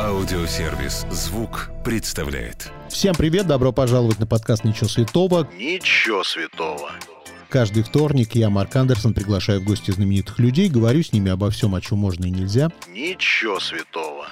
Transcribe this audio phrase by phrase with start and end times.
[0.00, 2.72] Аудиосервис «Звук» представляет.
[2.88, 5.48] Всем привет, добро пожаловать на подкаст «Ничего святого».
[5.56, 6.90] Ничего святого.
[7.50, 11.76] Каждый вторник я, Марк Андерсон, приглашаю в гости знаменитых людей, говорю с ними обо всем,
[11.76, 12.70] о чем можно и нельзя.
[12.88, 14.26] Ничего святого.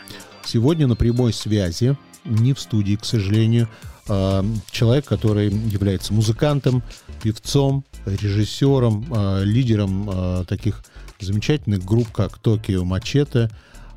[0.45, 3.69] Сегодня на прямой связи, не в студии, к сожалению,
[4.09, 6.83] а, человек, который является музыкантом,
[7.23, 10.83] певцом, режиссером, а, лидером а, таких
[11.21, 13.51] замечательных групп, как Токио Мачете,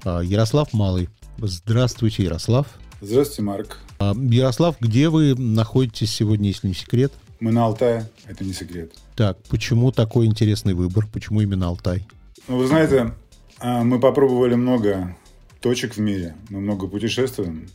[0.06, 1.10] Ярослав Малый.
[1.40, 2.68] Здравствуйте, Ярослав.
[3.02, 3.80] Здравствуйте, Марк.
[4.00, 7.12] Ярослав, где вы находитесь сегодня, если не секрет?
[7.40, 8.94] Мы на Алтае, это не секрет.
[9.16, 11.08] Так, почему такой интересный выбор?
[11.12, 12.08] Почему именно Алтай?
[12.48, 13.14] Ну, вы знаете,
[13.62, 15.16] мы попробовали много
[15.60, 17.68] точек в мире, мы много путешествуем,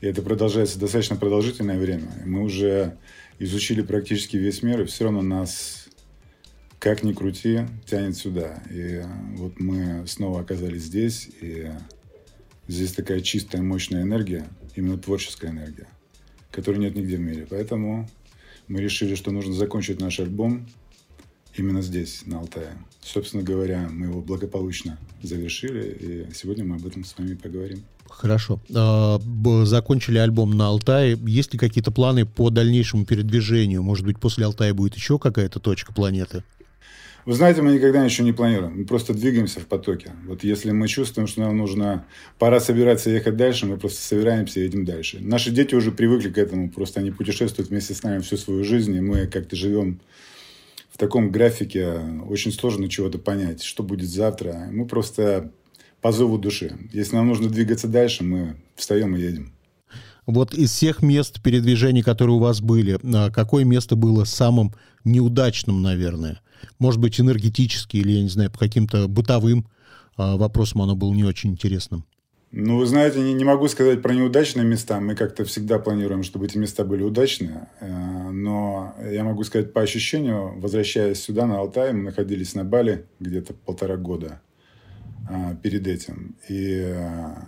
[0.00, 2.10] и это продолжается достаточно продолжительное время.
[2.24, 2.96] Мы уже
[3.38, 5.77] изучили практически весь мир, и все равно нас,
[6.78, 8.62] как ни крути, тянет сюда.
[8.70, 9.02] И
[9.36, 11.70] вот мы снова оказались здесь, и
[12.68, 14.46] здесь такая чистая, мощная энергия,
[14.76, 15.88] именно творческая энергия,
[16.50, 17.46] которой нет нигде в мире.
[17.48, 18.08] Поэтому
[18.68, 20.68] мы решили, что нужно закончить наш альбом
[21.56, 22.76] именно здесь, на Алтае.
[23.02, 27.82] Собственно говоря, мы его благополучно завершили, и сегодня мы об этом с вами поговорим.
[28.08, 28.60] Хорошо.
[28.74, 29.20] А,
[29.64, 31.18] закончили альбом на Алтае.
[31.26, 33.82] Есть ли какие-то планы по дальнейшему передвижению?
[33.82, 36.44] Может быть, после Алтая будет еще какая-то точка планеты?
[37.28, 38.78] Вы знаете, мы никогда ничего не планируем.
[38.78, 40.12] Мы просто двигаемся в потоке.
[40.24, 42.06] Вот если мы чувствуем, что нам нужно,
[42.38, 45.18] пора собираться ехать дальше, мы просто собираемся и едем дальше.
[45.20, 46.70] Наши дети уже привыкли к этому.
[46.70, 50.00] Просто они путешествуют вместе с нами всю свою жизнь, и мы как-то живем
[50.90, 52.00] в таком графике.
[52.26, 54.66] Очень сложно чего-то понять, что будет завтра.
[54.72, 55.52] Мы просто
[56.00, 56.78] по зову души.
[56.94, 59.52] Если нам нужно двигаться дальше, мы встаем и едем.
[60.28, 65.80] Вот из всех мест передвижений, которые у вас были, а какое место было самым неудачным,
[65.80, 66.42] наверное?
[66.78, 69.66] Может быть, энергетически или, я не знаю, по каким-то бытовым
[70.18, 72.04] а, вопросам оно было не очень интересным?
[72.50, 75.00] Ну, вы знаете, не, не могу сказать про неудачные места.
[75.00, 77.70] Мы как-то всегда планируем, чтобы эти места были удачные.
[77.80, 83.06] Э, но я могу сказать по ощущению, возвращаясь сюда, на Алтай, мы находились на Бали
[83.18, 84.42] где-то полтора года.
[85.30, 86.36] А, перед этим.
[86.48, 87.44] И а,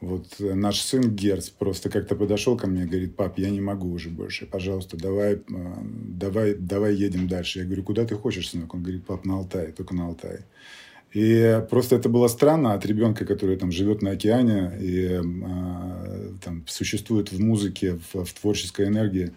[0.00, 3.90] вот наш сын Герц просто как-то подошел ко мне и говорит, пап, я не могу
[3.90, 7.60] уже больше, пожалуйста, давай, а, давай, давай едем дальше.
[7.60, 8.72] Я говорю, куда ты хочешь, сынок?
[8.74, 10.40] Он говорит, пап, на Алтай, только на Алтай.
[11.12, 16.64] И просто это было странно от ребенка, который там живет на океане и э, там
[16.68, 19.32] существует в музыке, в, в творческой энергии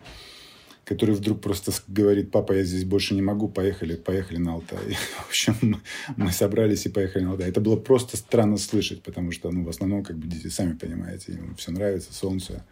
[0.85, 4.97] который вдруг просто говорит, папа, я здесь больше не могу, поехали, поехали на Алтай.
[5.17, 5.81] В общем,
[6.17, 7.49] мы собрались и поехали на Алтай.
[7.49, 11.33] Это было просто странно слышать, потому что, ну, в основном, как бы дети сами понимаете,
[11.33, 12.65] им все нравится, солнце,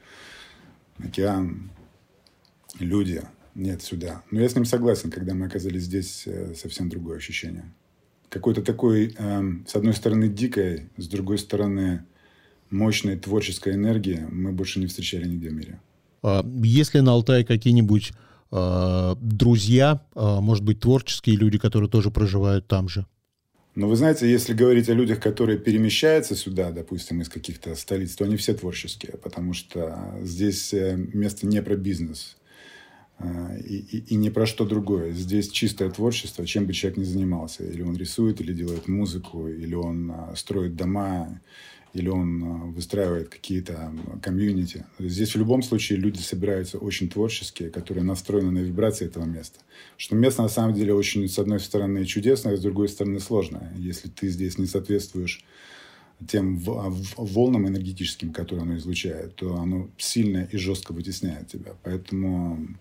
[0.98, 1.72] океан,
[2.80, 3.22] люди.
[3.54, 4.24] Нет, сюда.
[4.32, 7.74] Но я с ним согласен, когда мы оказались здесь, э, совсем другое ощущение.
[8.30, 12.06] Какой-то такой, э, с одной стороны, дикой, с другой стороны,
[12.70, 15.80] мощной творческой энергии мы больше не встречали нигде в мире.
[16.24, 18.14] А, есть ли на Алтае какие-нибудь
[18.52, 23.06] а, друзья, а, может быть, творческие люди, которые тоже проживают там же?
[23.74, 28.26] Ну, вы знаете, если говорить о людях, которые перемещаются сюда, допустим, из каких-то столиц, то
[28.26, 32.36] они все творческие, потому что здесь э, место не про бизнес
[33.66, 35.12] и, и, и не про что другое.
[35.14, 37.64] Здесь чистое творчество, чем бы человек ни занимался.
[37.64, 41.40] Или он рисует, или делает музыку, или он строит дома,
[41.94, 44.86] или он а, выстраивает какие-то комьюнити.
[45.00, 49.60] Здесь в любом случае люди собираются очень творческие, которые настроены на вибрации этого места.
[49.98, 53.74] Что место на самом деле очень, с одной стороны, чудесное, с другой стороны, сложное.
[53.78, 55.44] Если ты здесь не соответствуешь
[56.28, 61.74] тем а, волнам энергетическим, которые оно излучает, то оно сильно и жестко вытесняет тебя.
[61.84, 62.78] Поэтому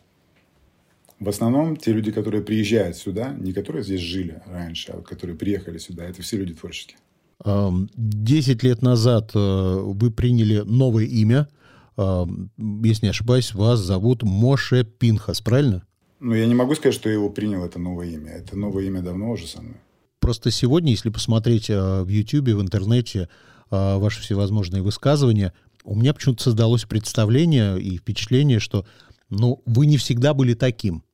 [1.18, 5.78] в основном те люди, которые приезжают сюда, не которые здесь жили раньше, а которые приехали
[5.78, 6.98] сюда, это все люди творческие.
[7.44, 11.48] Десять лет назад э, вы приняли новое имя.
[11.96, 15.82] Если не ошибаюсь, вас зовут Моше Пинхас, правильно?
[16.20, 18.30] Ну, я не могу сказать, что я его принял, это новое имя.
[18.32, 19.76] Это новое имя давно уже со мной.
[20.20, 23.30] Просто сегодня, если посмотреть э, в YouTube, в интернете
[23.70, 28.86] э, ваши всевозможные высказывания, у меня почему-то создалось представление и впечатление, что
[29.30, 31.04] ну, вы не всегда были таким.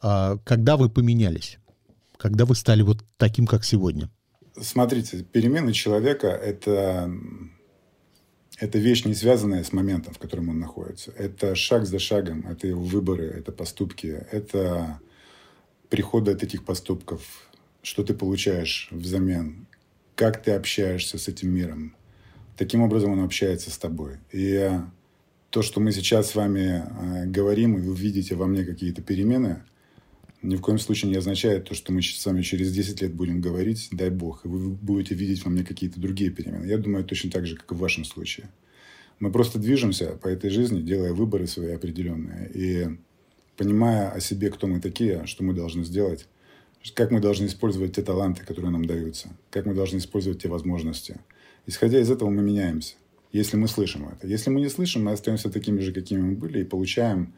[0.00, 1.58] А когда вы поменялись?
[2.18, 4.10] Когда вы стали вот таким, как сегодня?
[4.60, 7.10] Смотрите, перемены человека– это,
[8.58, 11.12] это вещь, не связанная с моментом, в котором он находится.
[11.12, 15.00] Это шаг за шагом, это его выборы, это поступки, это
[15.88, 17.22] приходы от этих поступков,
[17.82, 19.66] что ты получаешь взамен,
[20.14, 21.94] как ты общаешься с этим миром.
[22.56, 24.16] Таким образом он общается с тобой.
[24.32, 24.70] И
[25.50, 29.62] то, что мы сейчас с вами э, говорим, и вы видите во мне какие-то перемены,
[30.42, 33.40] ни в коем случае не означает то, что мы с вами через 10 лет будем
[33.40, 36.66] говорить, дай бог, и вы будете видеть во мне какие-то другие перемены.
[36.66, 38.48] Я думаю, точно так же, как и в вашем случае.
[39.18, 42.50] Мы просто движемся по этой жизни, делая выборы свои определенные.
[42.54, 42.86] И
[43.56, 46.28] понимая о себе, кто мы такие, что мы должны сделать,
[46.94, 51.16] как мы должны использовать те таланты, которые нам даются, как мы должны использовать те возможности.
[51.66, 52.94] Исходя из этого мы меняемся,
[53.32, 54.28] если мы слышим это.
[54.28, 57.34] Если мы не слышим, мы остаемся такими же, какими мы были, и получаем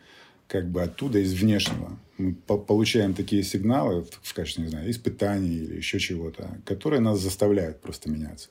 [0.51, 1.97] как бы оттуда, из внешнего.
[2.19, 7.81] Мы получаем такие сигналы в качестве, не знаю, испытаний или еще чего-то, которые нас заставляют
[7.81, 8.49] просто меняться.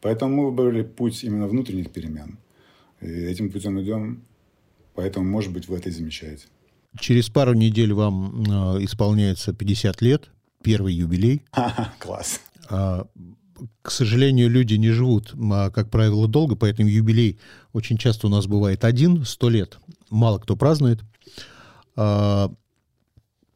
[0.00, 2.38] Поэтому мы выбрали путь именно внутренних перемен.
[3.02, 4.22] И этим путем идем,
[4.94, 6.46] поэтому, может быть, вы это замечаете.
[6.98, 8.42] Через пару недель вам
[8.78, 10.30] э, исполняется 50 лет,
[10.62, 11.42] первый юбилей.
[11.98, 12.40] Класс.
[12.70, 13.06] А,
[13.82, 17.38] к сожалению, люди не живут, а, как правило, долго, поэтому юбилей
[17.72, 19.78] очень часто у нас бывает один, сто лет.
[20.08, 21.00] Мало кто празднует.
[21.96, 22.52] А,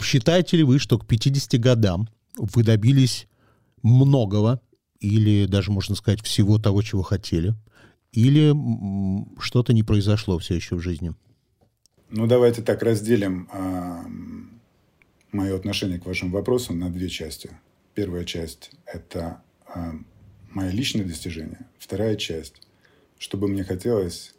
[0.00, 3.28] считаете ли вы, что к 50 годам вы добились
[3.82, 4.60] многого,
[5.00, 7.54] или даже, можно сказать, всего того, чего хотели,
[8.12, 8.54] или
[9.40, 11.14] что-то не произошло все еще в жизни?
[12.08, 14.02] Ну, давайте так разделим э,
[15.32, 17.50] мое отношение к вашему вопросу на две части.
[17.94, 19.42] Первая часть– это
[19.74, 19.92] э,
[20.50, 21.66] мои личные достижения.
[21.78, 22.62] Вторая часть–
[23.18, 24.34] что бы мне хотелось,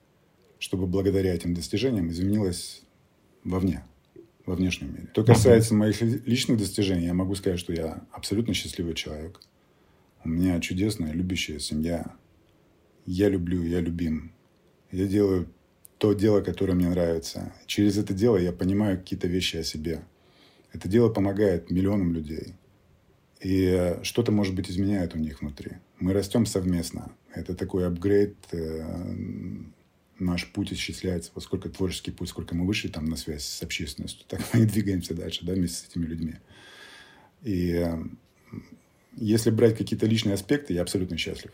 [0.59, 2.83] чтобы благодаря этим достижениям изменилось
[3.47, 3.83] вовне,
[4.45, 5.07] во внешнем мире.
[5.11, 9.41] Что касается моих личных достижений, я могу сказать, что я абсолютно счастливый человек.
[10.23, 12.15] У меня чудесная, любящая семья.
[13.05, 14.33] Я люблю, я любим.
[14.91, 15.47] Я делаю
[15.97, 17.53] то дело, которое мне нравится.
[17.65, 20.03] Через это дело я понимаю какие-то вещи о себе.
[20.73, 22.55] Это дело помогает миллионам людей.
[23.39, 25.73] И э, что-то, может быть, изменяет у них внутри.
[25.99, 27.11] Мы растем совместно.
[27.33, 28.35] Это такой апгрейд.
[30.19, 34.41] Наш путь исчисляется, поскольку творческий путь, сколько мы вышли там на связь с общественностью, так
[34.53, 36.35] мы и двигаемся дальше, да, вместе с этими людьми.
[37.43, 37.85] И
[39.15, 41.51] если брать какие-то личные аспекты, я абсолютно счастлив.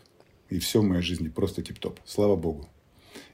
[0.50, 2.00] И все в моей жизни просто тип-топ.
[2.04, 2.68] Слава Богу.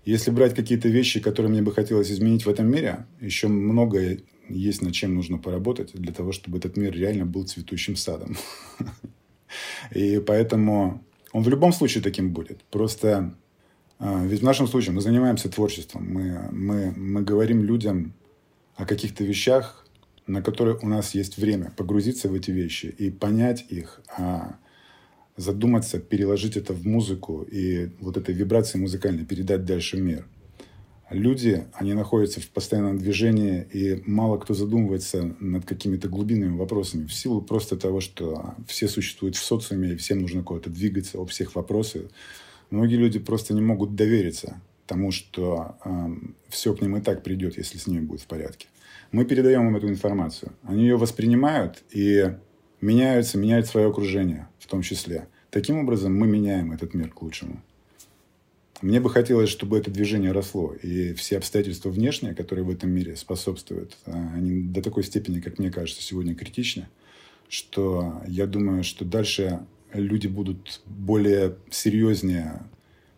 [0.05, 4.19] Если брать какие-то вещи, которые мне бы хотелось изменить в этом мире, еще много
[4.49, 8.37] есть над чем нужно поработать для того, чтобы этот мир реально был цветущим садом.
[9.95, 12.63] И поэтому он в любом случае таким будет.
[12.65, 13.35] Просто
[14.01, 16.07] ведь в нашем случае мы занимаемся творчеством.
[16.09, 18.15] Мы, мы, мы говорим людям
[18.75, 19.87] о каких-то вещах,
[20.27, 24.57] на которые у нас есть время погрузиться в эти вещи и понять их, а
[25.37, 30.27] задуматься, переложить это в музыку и вот этой вибрации музыкальной передать дальше в мир.
[31.11, 37.13] Люди, они находятся в постоянном движении, и мало кто задумывается над какими-то глубинными вопросами в
[37.13, 41.57] силу просто того, что все существуют в социуме, и всем нужно куда-то двигаться, у всех
[41.57, 42.11] вопросы.
[42.71, 45.91] Многие люди просто не могут довериться тому, что э,
[46.49, 48.67] все к ним и так придет, если с ними будет в порядке.
[49.13, 50.53] Мы передаем им эту информацию.
[50.63, 52.35] Они ее воспринимают и
[52.81, 55.29] меняются, меняют свое окружение в том числе.
[55.51, 57.63] Таким образом, мы меняем этот мир к лучшему.
[58.83, 63.15] Мне бы хотелось, чтобы это движение росло, и все обстоятельства внешние, которые в этом мире
[63.15, 66.89] способствуют, а, они до такой степени, как мне кажется, сегодня критичны,
[67.49, 69.61] что я думаю, что дальше
[69.93, 72.63] люди будут более серьезнее,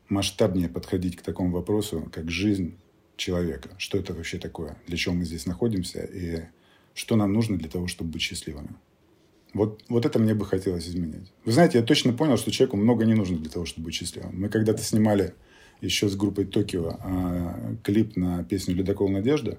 [0.09, 2.77] масштабнее подходить к такому вопросу, как жизнь
[3.17, 3.71] человека.
[3.79, 4.77] Что это вообще такое?
[4.87, 6.03] Для чего мы здесь находимся?
[6.03, 6.43] И
[6.95, 8.75] что нам нужно для того, чтобы быть счастливыми?
[9.55, 11.31] Вот, вот это мне бы хотелось изменить.
[11.45, 14.41] Вы знаете, я точно понял, что человеку много не нужно для того, чтобы быть счастливым.
[14.41, 15.35] Мы когда-то снимали
[15.83, 19.59] еще с группой Токио э, клип на песню «Ледокол Надежда».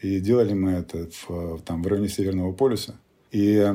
[0.00, 3.00] И делали мы это в, там, в районе Северного полюса.
[3.32, 3.74] И э,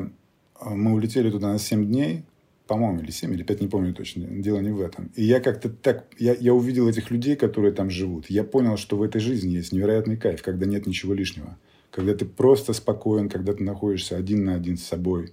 [0.64, 2.24] мы улетели туда на 7 дней,
[2.66, 4.26] по-моему, или 7, или 5, не помню точно.
[4.26, 5.10] Дело не в этом.
[5.14, 6.06] И я как-то так...
[6.18, 8.28] Я, я увидел этих людей, которые там живут.
[8.28, 11.56] Я понял, что в этой жизни есть невероятный кайф, когда нет ничего лишнего
[11.96, 15.32] когда ты просто спокоен, когда ты находишься один на один с собой,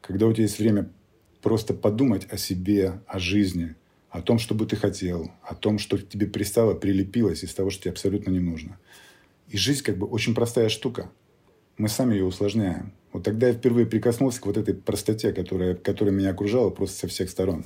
[0.00, 0.88] когда у тебя есть время
[1.42, 3.74] просто подумать о себе, о жизни,
[4.10, 7.82] о том, что бы ты хотел, о том, что тебе пристало, прилепилось из того, что
[7.82, 8.78] тебе абсолютно не нужно.
[9.48, 11.10] И жизнь как бы очень простая штука.
[11.78, 12.92] Мы сами ее усложняем.
[13.14, 17.08] Вот тогда я впервые прикоснулся к вот этой простоте, которая, которая меня окружала просто со
[17.08, 17.64] всех сторон.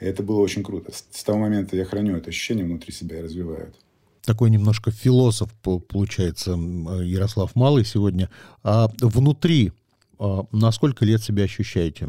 [0.00, 0.92] И это было очень круто.
[0.92, 3.78] С того момента я храню это ощущение внутри себя и развиваю это
[4.26, 8.30] такой немножко философ получается Ярослав Малый сегодня.
[8.62, 9.72] А внутри
[10.18, 12.08] а на сколько лет себя ощущаете?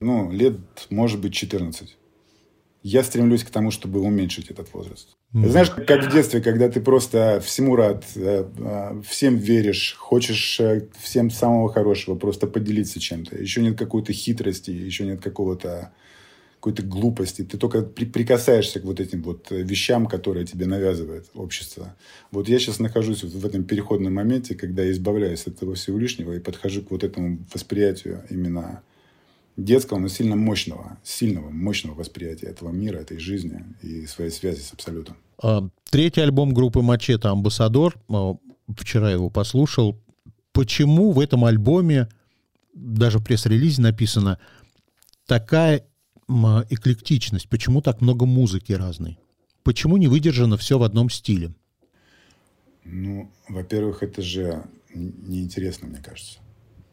[0.00, 0.56] Ну, лет,
[0.90, 1.96] может быть, 14.
[2.82, 5.16] Я стремлюсь к тому, чтобы уменьшить этот возраст.
[5.34, 5.48] Mm.
[5.48, 10.88] Знаешь, как в детстве, когда ты просто всему рад, э, э, всем веришь, хочешь э,
[11.00, 13.36] всем самого хорошего, просто поделиться чем-то.
[13.36, 15.92] Еще нет какой-то хитрости, еще нет какого-то
[16.56, 21.96] какой-то глупости, ты только при, прикасаешься к вот этим вот вещам, которые тебе навязывает общество.
[22.30, 25.98] Вот я сейчас нахожусь вот в этом переходном моменте, когда я избавляюсь от этого всего
[25.98, 28.80] лишнего и подхожу к вот этому восприятию именно
[29.56, 34.72] детского, но сильно мощного, сильного, мощного восприятия этого мира, этой жизни и своей связи с
[34.72, 35.16] абсолютом.
[35.42, 37.96] А, третий альбом группы Мачете «Амбассадор».
[38.08, 38.34] А,
[38.76, 40.00] вчера его послушал.
[40.52, 42.08] Почему в этом альбоме,
[42.74, 44.38] даже в пресс-релизе написано,
[45.26, 45.86] такая
[46.28, 47.48] эклектичность?
[47.48, 49.18] Почему так много музыки разной?
[49.62, 51.54] Почему не выдержано все в одном стиле?
[52.84, 56.38] Ну, во-первых, это же неинтересно, мне кажется.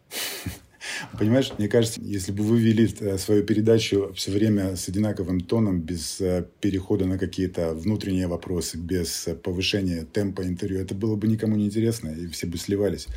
[1.17, 5.81] Понимаешь, мне кажется, если бы вы вели э, свою передачу все время с одинаковым тоном,
[5.81, 11.27] без э, перехода на какие-то внутренние вопросы, без э, повышения темпа интервью, это было бы
[11.27, 13.07] никому не интересно, и все бы сливались.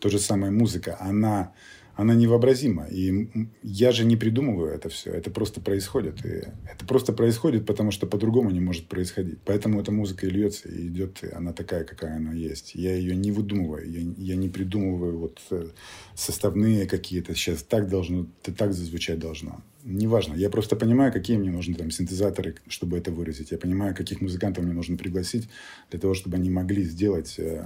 [0.00, 0.96] То же самое музыка.
[1.00, 1.52] Она
[1.94, 2.86] она невообразима.
[2.86, 3.28] И
[3.62, 5.10] я же не придумываю это все.
[5.12, 6.24] Это просто происходит.
[6.24, 9.38] И это просто происходит, потому что по-другому не может происходить.
[9.44, 12.74] Поэтому эта музыка и льется, и идет, и она такая, какая она есть.
[12.74, 13.88] Я ее не выдумываю.
[13.90, 15.68] Я, я не придумываю вот э,
[16.14, 17.34] составные какие-то.
[17.34, 19.62] Сейчас так должно, так зазвучать должно.
[19.84, 20.34] Неважно.
[20.34, 23.50] Я просто понимаю, какие мне нужны там синтезаторы, чтобы это выразить.
[23.50, 25.48] Я понимаю, каких музыкантов мне нужно пригласить
[25.90, 27.64] для того, чтобы они могли сделать э,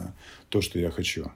[0.48, 1.30] то, что я хочу.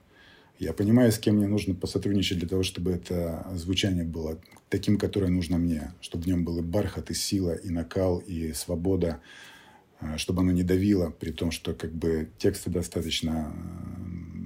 [0.61, 4.39] Я понимаю, с кем мне нужно посотрудничать для того, чтобы это звучание было
[4.69, 5.91] таким, которое нужно мне.
[6.01, 9.21] Чтобы в нем был и бархат, и сила, и накал, и свобода.
[9.99, 13.51] А, чтобы оно не давило, при том, что как бы тексты достаточно,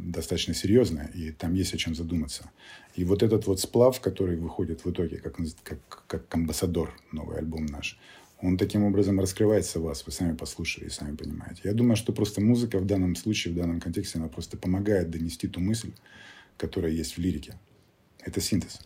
[0.06, 2.50] достаточно серьезные, и там есть о чем задуматься.
[2.96, 7.66] И вот этот вот сплав, который выходит в итоге, как, как, как амбассадор, новый альбом
[7.66, 8.00] наш–
[8.42, 11.62] он таким образом раскрывается в вас, вы сами послушали и сами понимаете.
[11.64, 15.48] Я думаю, что просто музыка в данном случае, в данном контексте, она просто помогает донести
[15.48, 15.92] ту мысль,
[16.58, 17.56] которая есть в лирике.
[18.20, 18.80] Это синтез.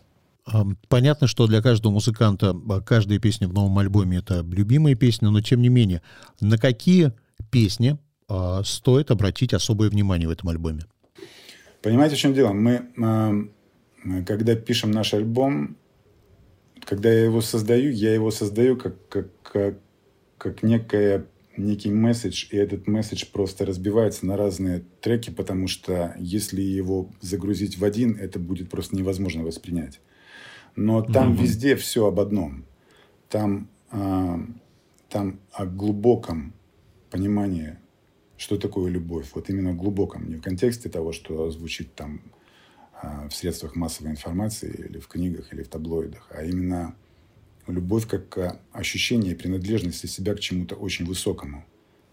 [0.88, 5.40] Понятно, что для каждого музыканта а, каждая песня в новом альбоме это любимая песня, но
[5.40, 6.02] тем не менее,
[6.40, 7.12] на какие
[7.50, 10.86] песни э, стоит обратить особое внимание в этом альбоме?
[11.82, 12.52] Понимаете, в чем дело?
[12.52, 13.50] Мы,
[14.26, 15.76] когда пишем наш альбом,
[16.84, 19.78] когда я его создаю, я его создаю как, как, как,
[20.38, 26.60] как некая, некий месседж, и этот месседж просто разбивается на разные треки, потому что если
[26.60, 30.00] его загрузить в один, это будет просто невозможно воспринять.
[30.76, 31.42] Но там mm-hmm.
[31.42, 32.64] везде все об одном.
[33.28, 34.40] Там, а,
[35.08, 36.54] там о глубоком
[37.10, 37.76] понимании,
[38.36, 39.28] что такое любовь.
[39.34, 42.22] Вот именно глубоком, не в контексте того, что звучит там
[43.02, 46.94] в средствах массовой информации или в книгах, или в таблоидах, а именно
[47.66, 51.64] любовь как ощущение принадлежности себя к чему-то очень высокому.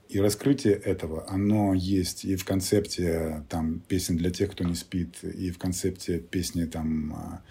[0.09, 5.21] И раскрытие этого, оно есть и в концепте там, песен для тех, кто не спит,
[5.23, 7.41] и в концепте песни там а,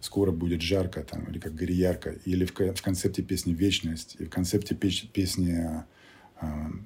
[0.00, 4.24] «Скоро будет жарко», там, или как «Гори ярко», или в, в концепте песни «Вечность», и
[4.26, 5.84] в концепте песни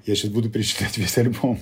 [0.06, 1.58] я сейчас буду перечислять весь альбом.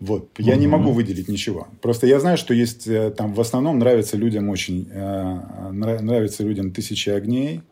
[0.00, 0.30] Вот.
[0.38, 0.58] Я mm-hmm.
[0.58, 1.68] не могу выделить ничего.
[1.80, 6.72] Просто я знаю, что есть э, там в основном нравится людям очень э, нравится людям
[6.72, 7.62] тысячи огней.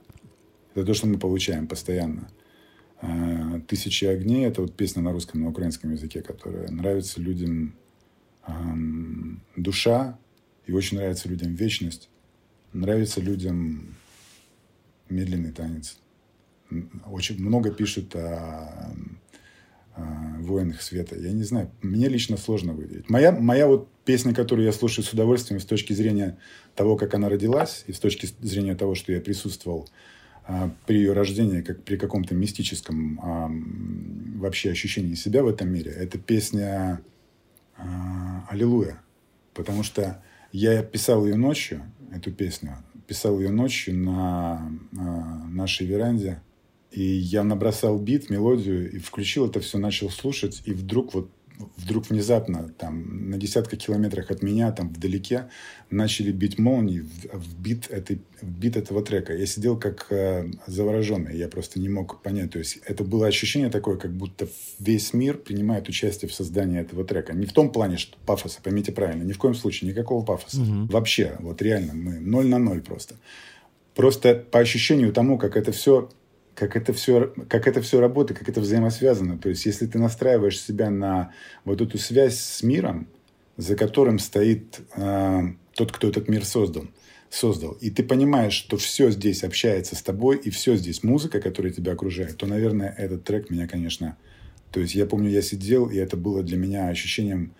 [0.75, 2.29] Это то, что мы получаем постоянно.
[3.03, 7.75] Э, тысячи огней это вот песня на русском, на украинском языке, которая нравится людям
[8.47, 10.19] эм, душа
[10.67, 12.09] и очень нравится людям вечность.
[12.73, 13.97] Нравится людям
[15.09, 15.99] медленный танец.
[17.07, 18.93] Очень много пишут о
[20.39, 21.17] воинах света.
[21.17, 23.09] Я не знаю, мне лично сложно выделить.
[23.09, 26.39] Моя, моя вот песня, которую я слушаю с удовольствием с точки зрения
[26.75, 29.89] того, как она родилась, и с точки зрения того, что я присутствовал
[30.45, 33.51] а, при ее рождении, как при каком-то мистическом а,
[34.39, 37.01] вообще ощущении себя в этом мире, это песня
[37.77, 39.01] а, «Аллилуйя».
[39.55, 46.41] Потому что я писал ее ночью, эту песню, писал ее ночью на, на нашей веранде,
[46.91, 51.31] и я набросал бит, мелодию, и включил это все, начал слушать, и вдруг вот
[51.77, 55.49] вдруг внезапно там на десятках километрах от меня там вдалеке
[55.91, 59.37] начали бить молнии в, в бит этой в бит этого трека.
[59.37, 62.53] Я сидел как э, завороженный я просто не мог понять.
[62.53, 67.05] То есть это было ощущение такое как будто весь мир принимает участие в создании этого
[67.05, 67.35] трека.
[67.35, 70.61] Не в том плане что пафоса поймите правильно ни в коем случае никакого пафоса.
[70.61, 70.87] Угу.
[70.87, 73.17] вообще вот реально мы ноль на ноль просто.
[73.95, 76.09] Просто по ощущению тому как это все
[76.61, 79.39] как это все, как это все работает, как это взаимосвязано.
[79.39, 81.33] То есть, если ты настраиваешь себя на
[81.65, 83.09] вот эту связь с миром,
[83.57, 85.41] за которым стоит э,
[85.75, 86.85] тот, кто этот мир создал,
[87.31, 91.73] создал, и ты понимаешь, что все здесь общается с тобой, и все здесь музыка, которая
[91.73, 94.17] тебя окружает, то, наверное, этот трек меня, конечно...
[94.71, 97.55] То есть, я помню, я сидел, и это было для меня ощущением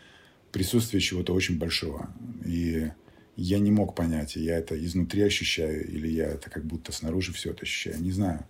[0.53, 2.09] присутствия чего-то очень большого.
[2.47, 2.89] И
[3.35, 7.51] я не мог понять, я это изнутри ощущаю, или я это как будто снаружи все
[7.51, 8.01] это ощущаю.
[8.01, 8.47] Не знаю.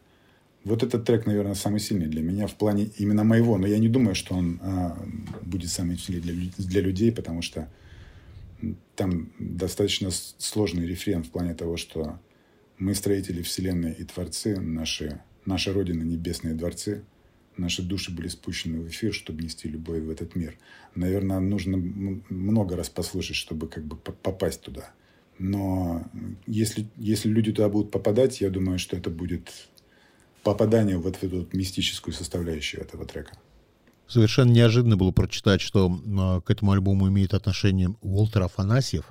[0.65, 3.57] Вот этот трек, наверное, самый сильный для меня в плане именно моего.
[3.57, 4.99] Но я не думаю, что он а,
[5.43, 7.69] будет самый сильный для, для людей, потому что
[8.95, 12.19] там достаточно сложный рефрен в плане того, что
[12.79, 17.05] мы строители Вселенной и Творцы, наши, наша Родина– небесные дворцы,
[17.57, 20.57] наши души были спущены в эфир, чтобы нести любовь в этот мир.
[20.95, 24.93] Наверное, нужно много раз послушать, чтобы как бы попасть туда.
[25.39, 26.05] Но
[26.47, 29.70] если, если люди туда будут попадать, я думаю, что это будет
[30.43, 33.33] попадание в эту мистическую составляющую этого трека.
[34.11, 39.05] Совершенно неожиданно было прочитать, что э, к этому альбому имеет отношение Уолтер Афанасьев.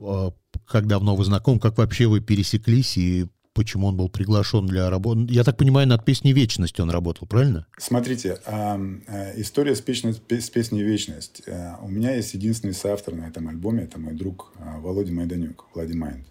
[0.00, 0.30] Э,
[0.66, 5.26] как давно вы знакомы, как вообще вы пересеклись и почему он был приглашен для работы?
[5.28, 7.66] Я так понимаю, над песней «Вечность» он работал, правильно?
[7.76, 11.42] Смотрите, э, история с, песней, с песней «Вечность».
[11.82, 13.82] У меня есть единственный соавтор на этом альбоме.
[13.82, 16.26] Это мой друг Володя Майданюк, Влади Майнд.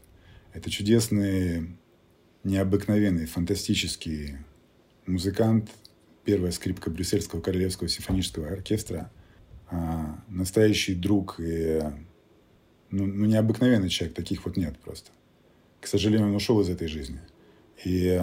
[0.52, 1.78] Это чудесный
[2.48, 4.38] необыкновенный, фантастический
[5.06, 5.70] музыкант,
[6.24, 9.12] первая скрипка Брюссельского Королевского симфонического оркестра,
[9.70, 11.82] а, настоящий друг и
[12.90, 15.12] ну, ну, необыкновенный человек, таких вот нет просто.
[15.82, 17.20] К сожалению, он ушел из этой жизни.
[17.84, 18.20] И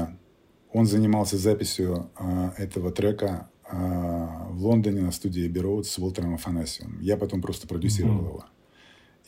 [0.73, 6.99] он занимался записью а, этого трека а, в Лондоне на студии Эбби с Уолтером Афанасьевым.
[7.01, 8.29] Я потом просто продюсировал mm-hmm.
[8.29, 8.45] его.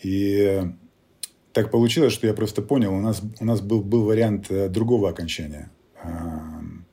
[0.02, 0.72] И
[1.56, 5.08] так получилось, что я просто понял, у нас, у нас был, был вариант э, другого
[5.08, 5.70] окончания
[6.02, 6.84] эм,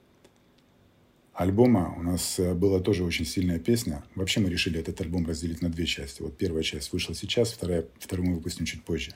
[1.34, 1.94] альбома.
[1.98, 4.06] У нас э, была тоже очень сильная песня.
[4.16, 6.22] Вообще мы решили этот альбом разделить на две части.
[6.22, 9.12] Вот первая часть вышла сейчас, вторая, вторую мы выпустим чуть позже.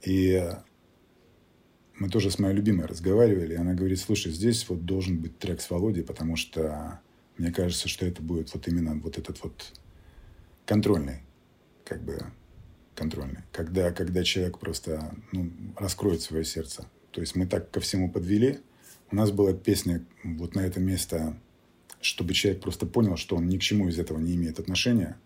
[0.00, 0.42] И
[1.98, 5.68] мы тоже с моей любимой разговаривали, она говорит, слушай, здесь вот должен быть трек с
[5.68, 7.00] Володей, потому что
[7.36, 9.74] мне кажется, что это будет вот именно вот этот вот
[10.64, 11.20] контрольный,
[11.84, 12.18] как бы
[12.94, 16.86] контрольный, когда, когда человек просто ну, раскроет свое сердце.
[17.10, 18.60] То есть мы так ко всему подвели.
[19.10, 21.36] У нас была песня вот на это место,
[22.00, 25.16] чтобы человек просто понял, что он ни к чему из этого не имеет отношения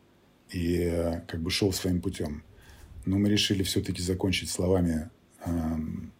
[0.50, 2.42] и э, как бы шел своим путем.
[3.04, 5.10] Но мы решили все-таки закончить словами
[5.44, 6.12] эм,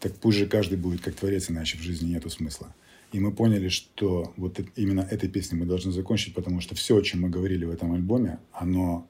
[0.00, 2.74] «Так пусть же каждый будет как творец, иначе в жизни нету смысла».
[3.12, 7.02] И мы поняли, что вот именно этой песней мы должны закончить, потому что все, о
[7.02, 9.06] чем мы говорили в этом альбоме, оно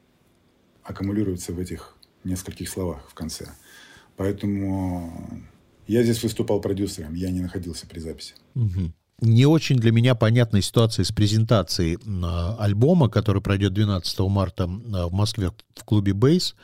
[0.83, 3.49] аккумулируется в этих нескольких словах в конце.
[4.17, 5.43] Поэтому
[5.87, 8.35] я здесь выступал продюсером, я не находился при записи.
[8.55, 8.93] Угу.
[9.23, 14.67] Не очень для меня понятная ситуация с презентацией э, альбома, который пройдет 12 марта э,
[14.67, 16.57] в Москве в клубе Бейс.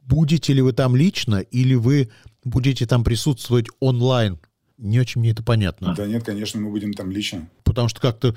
[0.00, 2.10] Будете ли вы там лично или вы
[2.44, 4.40] будете там присутствовать онлайн?
[4.78, 5.94] Не очень мне это понятно.
[5.94, 7.48] Да нет, конечно, мы будем там лично.
[7.64, 8.34] Потому что как-то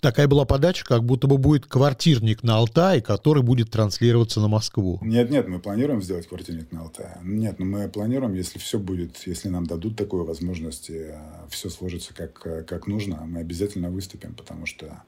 [0.00, 4.98] такая была подача, как будто бы будет квартирник на Алтае, который будет транслироваться на Москву.
[5.02, 7.18] Нет, нет, мы планируем сделать квартирник на Алтае.
[7.22, 11.18] Нет, но ну мы планируем, если все будет, если нам дадут такую возможность, э,
[11.50, 15.02] все сложится как, э, как нужно, мы обязательно выступим, потому что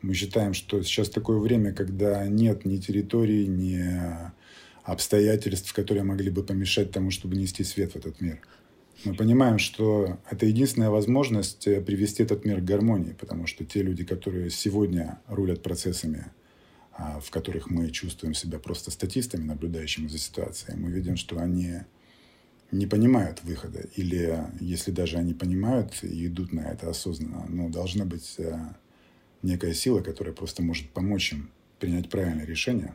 [0.00, 3.80] мы считаем, что сейчас такое время, когда нет ни территории, ни
[4.84, 8.40] обстоятельств, которые могли бы помешать тому, чтобы нести свет в этот мир.
[9.04, 13.82] Мы понимаем, что это единственная возможность э, привести этот мир к гармонии, потому что те
[13.82, 16.26] люди, которые сегодня рулят процессами,
[16.92, 21.80] а, в которых мы чувствуем себя просто статистами, наблюдающими за ситуацией, мы видим, что они
[22.70, 23.80] не понимают выхода.
[23.96, 28.56] Или если даже они понимают и идут на это осознанно, но должна быть э,
[29.42, 32.94] некая сила, которая просто может помочь им принять правильное решение.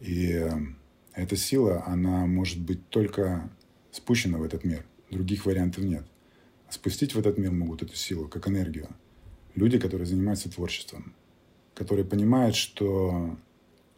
[0.00, 0.50] И э,
[1.14, 3.50] эта сила, она может быть только
[3.90, 4.84] спущена в этот мир.
[5.10, 6.04] Других вариантов нет.
[6.68, 8.88] А спустить в этот мир могут эту силу, как энергию.
[9.54, 11.14] Люди, которые занимаются творчеством,
[11.74, 13.36] которые понимают, что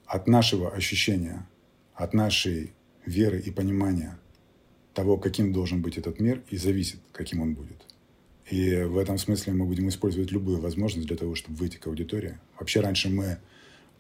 [0.07, 1.47] от нашего ощущения,
[1.95, 2.73] от нашей
[3.05, 4.19] веры и понимания
[4.95, 7.85] того, каким должен быть этот мир, и зависит, каким он будет.
[8.51, 12.39] И в этом смысле мы будем использовать любую возможность для того, чтобы выйти к аудитории.
[12.59, 13.39] Вообще раньше мы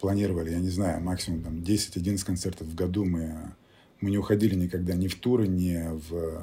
[0.01, 3.05] планировали, я не знаю, максимум там 10-11 концертов в году.
[3.05, 3.55] Мы,
[4.01, 5.79] мы не уходили никогда ни в туры, ни
[6.11, 6.42] в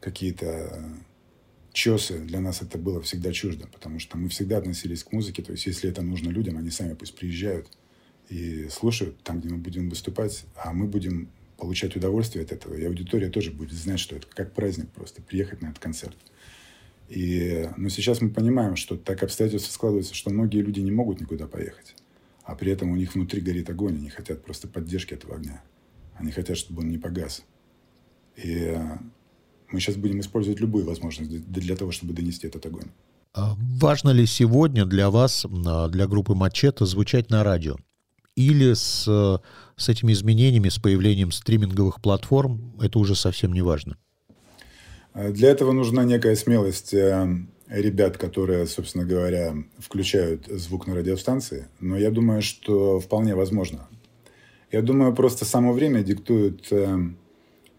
[0.00, 0.84] какие-то
[1.72, 5.52] чесы, для нас это было всегда чуждо, потому что мы всегда относились к музыке, то
[5.52, 7.68] есть если это нужно людям, они сами пусть приезжают
[8.28, 12.84] и слушают там, где мы будем выступать, а мы будем получать удовольствие от этого, и
[12.84, 16.16] аудитория тоже будет знать, что это как праздник просто, приехать на этот концерт.
[17.08, 21.46] И, но сейчас мы понимаем, что так обстоятельства складываются, что многие люди не могут никуда
[21.46, 21.94] поехать,
[22.44, 25.62] а при этом у них внутри горит огонь, они хотят просто поддержки этого огня.
[26.14, 27.44] Они хотят, чтобы он не погас.
[28.36, 28.76] И
[29.72, 32.88] мы сейчас будем использовать любые возможности для того, чтобы донести этот огонь.
[33.32, 37.76] А важно ли сегодня для вас, а, для группы Мачете, звучать на радио?
[38.36, 39.04] Или с,
[39.76, 43.96] с этими изменениями, с появлением стриминговых платформ, это уже совсем не важно?
[45.14, 46.94] Для этого нужна некая смелость
[47.70, 51.68] ребят, которые, собственно говоря, включают звук на радиостанции.
[51.80, 53.88] Но я думаю, что вполне возможно.
[54.72, 56.68] Я думаю, просто само время диктует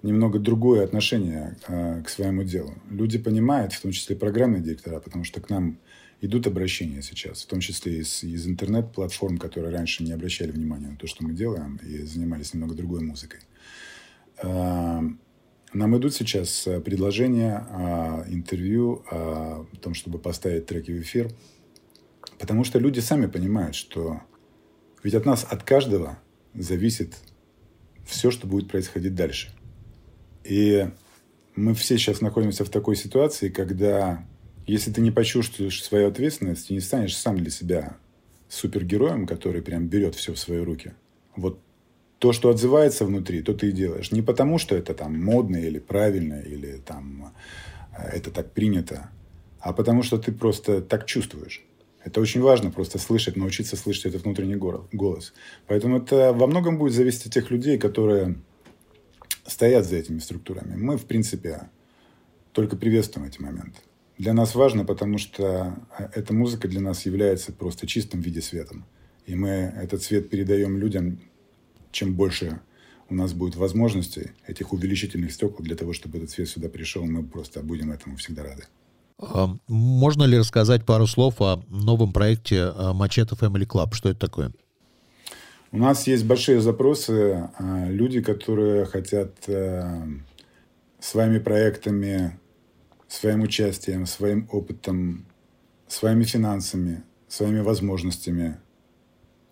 [0.04, 2.74] немного другое отношение к своему делу.
[2.90, 5.78] Люди понимают, в том числе программные директора, потому что к нам
[6.22, 10.98] идут обращения сейчас, в том числе из, из интернет-платформ, которые раньше не обращали внимания на
[10.98, 13.40] то, что мы делаем, и занимались немного другой музыкой.
[14.44, 15.04] А,
[15.74, 17.66] нам идут сейчас э, предложения
[18.28, 21.32] интервью, о том, чтобы поставить треки в эфир,
[22.40, 24.22] потому что люди сами понимают, что
[25.04, 26.20] ведь от нас, от каждого
[26.54, 27.16] зависит
[28.06, 29.50] все, что будет происходить дальше.
[30.44, 30.88] И
[31.56, 34.26] мы все сейчас находимся в такой ситуации, когда
[34.66, 37.98] если ты не почувствуешь свою ответственность и не станешь сам для себя
[38.48, 40.94] супергероем, который прям берет все в свои руки,
[41.36, 41.60] вот
[42.20, 44.12] то, что отзывается внутри, то ты и делаешь.
[44.12, 47.34] Не потому, что это там модно или правильно, или там
[47.98, 49.10] э, это так принято,
[49.60, 51.64] а потому что ты просто так чувствуешь.
[52.04, 55.34] Это очень важно просто слышать, научиться слышать этот внутренний голос.
[55.68, 58.36] Поэтому это во многом будет зависеть от тех людей, которые
[59.52, 60.76] стоят за этими структурами.
[60.76, 61.70] Мы, в принципе,
[62.54, 63.80] только приветствуем эти моменты
[64.22, 68.86] для нас важно, потому что э, эта музыка для нас является просто чистым виде светом.
[69.26, 71.20] И мы этот свет передаем людям,
[71.92, 72.62] чем больше
[73.10, 77.24] у нас будет возможностей, этих увеличительных стекол для того, чтобы этот свет сюда пришел, мы
[77.24, 78.66] просто будем этому всегда рады.
[79.18, 83.94] А можно ли рассказать пару слов о новом проекте Machete Family Club?
[83.94, 84.52] Что это такое?
[85.72, 87.50] У нас есть большие запросы.
[87.58, 90.04] А, люди, которые хотят э,
[91.00, 92.38] своими проектами
[93.08, 95.26] своим участием, своим опытом,
[95.88, 98.58] своими финансами, своими возможностями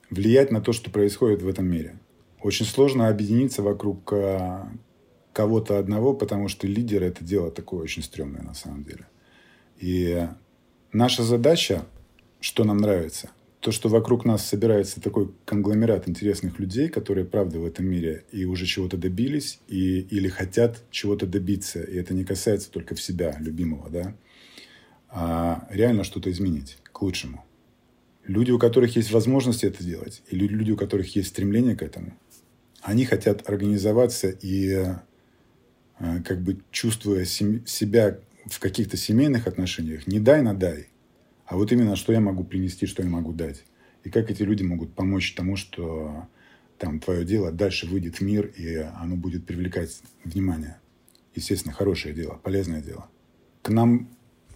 [0.10, 2.00] влиять на то, что происходит в этом мире.
[2.42, 4.72] Очень сложно объединиться вокруг а,
[5.34, 9.08] кого-то одного, потому что лидер– это дело такое очень стрёмное на самом деле.
[9.78, 10.28] И
[10.94, 11.86] наша задача,
[12.40, 13.30] что нам нравится,
[13.60, 18.46] то, что вокруг нас собирается такой конгломерат интересных людей, которые, правда, в этом мире и
[18.46, 23.36] уже чего-то добились, и, или хотят чего-то добиться, и это не касается только в себя,
[23.40, 24.16] любимого, да,
[25.10, 27.44] а реально что-то изменить к лучшему.
[28.26, 32.14] Люди, у которых есть возможность это делать, и люди, у которых есть стремление к этому,
[32.82, 34.70] они хотят организоваться и
[36.00, 40.88] э, как бы чувствуя себя в каких-то семейных отношениях, не дай на дай–
[41.50, 43.64] а вот именно что я могу принести, что я могу дать.
[44.04, 46.28] И как эти люди могут помочь тому, что
[46.78, 50.78] там твое дело дальше выйдет в мир, и оно будет привлекать внимание.
[51.34, 53.10] Естественно, хорошее дело, полезное дело.
[53.64, 54.10] К нам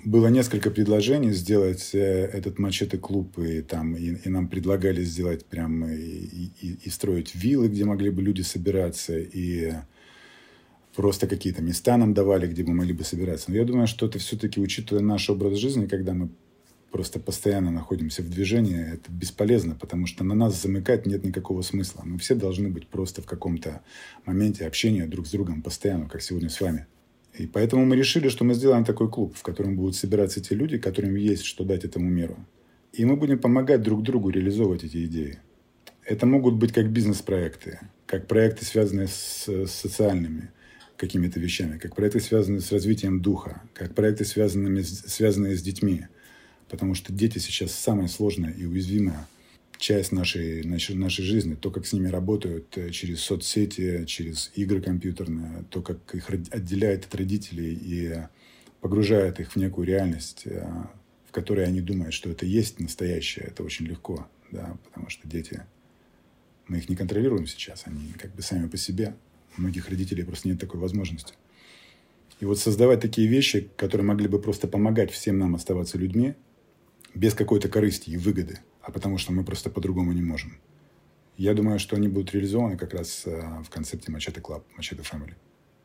[0.05, 5.85] было несколько предложений сделать э, этот мачете-клуб, и, там, и, и нам предлагали сделать прям
[5.85, 9.73] и, и, и строить виллы, где могли бы люди собираться, и
[10.95, 13.49] просто какие-то места нам давали, где мы могли бы собираться.
[13.49, 16.29] Но я думаю, что это все-таки, учитывая наш образ жизни, когда мы
[16.93, 22.03] просто постоянно находимся в движении, это бесполезно, потому что на нас замыкать нет никакого смысла.
[22.05, 23.81] Мы все должны быть просто в каком-то
[24.25, 26.85] моменте общения друг с другом постоянно, как сегодня с вами.
[27.35, 30.77] И поэтому мы решили, что мы сделаем такой клуб, в котором будут собираться те люди,
[30.77, 32.37] которым есть что дать этому миру.
[32.91, 35.39] И мы будем помогать друг другу реализовывать эти идеи.
[36.05, 40.51] Это могут быть как бизнес-проекты, как проекты, связанные с, с социальными
[40.95, 46.05] какими-то вещами, как проекты, связанные с развитием духа, как проекты, связанные, связанные с детьми–
[46.73, 49.27] потому что дети сейчас самая сложная и уязвимая
[49.77, 51.53] часть нашей, нашей, нашей жизни.
[51.53, 57.05] То, как с ними работают э, через соцсети, через игры компьютерные, то, как их отделяет
[57.05, 58.23] от родителей и
[58.81, 60.67] погружает их в некую реальность, э,
[61.29, 63.45] в которой они думают, что это есть настоящее.
[63.45, 65.61] Это очень легко, да, потому что дети,
[66.67, 69.15] мы их не контролируем сейчас, они как бы сами по себе.
[69.59, 71.35] У многих родителей просто нет такой возможности.
[72.39, 76.33] И вот создавать такие вещи, которые могли бы просто помогать всем нам оставаться людьми–
[77.13, 80.57] без какой-то корысти и выгоды, а потому что мы просто по-другому не можем.
[81.37, 85.33] Я думаю, что они будут реализованы как раз э, в концепте Machete Club, Machete Family.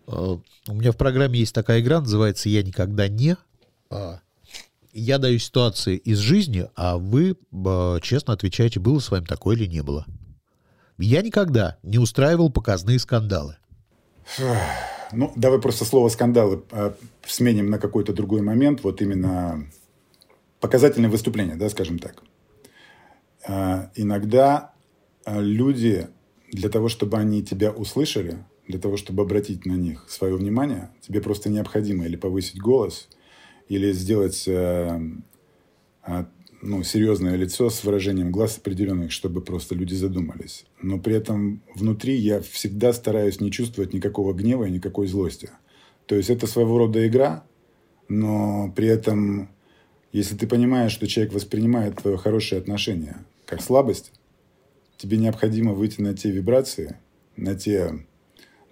[0.07, 3.37] А, у меня в программе есть такая игра, называется «Я никогда не».
[3.91, 4.21] А,
[4.93, 7.37] я даю ситуации из жизни, а вы
[8.03, 10.07] честно отвечаете, было с вами такое или не было.
[10.99, 13.57] Я никогда не устраивал показные скандалы.
[15.13, 16.93] Ну, давай просто слово «скандалы» э,
[17.27, 18.83] сменим на какой-то другой момент.
[18.83, 19.67] Вот именно
[20.61, 22.23] показательное выступление, да, скажем так.
[23.47, 24.75] А, иногда
[25.25, 26.09] а, люди
[26.51, 31.21] для того, чтобы они тебя услышали, для того, чтобы обратить на них свое внимание, тебе
[31.21, 33.09] просто необходимо или повысить голос,
[33.69, 35.01] или сделать э,
[36.07, 36.25] э,
[36.61, 40.67] ну, серьезное лицо с выражением глаз определенных, чтобы просто люди задумались.
[40.83, 45.51] Но при этом внутри я всегда стараюсь не чувствовать никакого гнева и никакой злости.
[46.07, 47.45] То есть это своего рода игра,
[48.09, 49.51] но при этом,
[50.19, 54.11] если ты понимаешь, что человек воспринимает твое хорошее отношение как слабость,
[54.97, 56.97] тебе необходимо выйти на те вибрации,
[57.37, 58.05] на, те,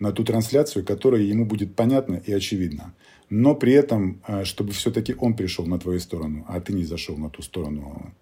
[0.01, 2.95] на ту трансляцию, которая ему будет понятна и очевидна.
[3.31, 7.17] Но при этом, э, чтобы все-таки он пришел на твою сторону, а ты не зашел
[7.17, 8.13] на ту сторону,